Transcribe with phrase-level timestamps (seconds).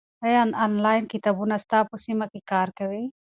[0.25, 3.03] ایا آنلاین کتابتونونه ستا په سیمه کې کار کوي؟